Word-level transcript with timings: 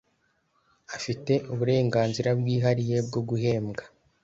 afite 0.95 1.33
uburenganzira 1.51 2.29
bwihariye 2.39 2.97
bwo 3.07 3.21
guhembwa 3.29 3.83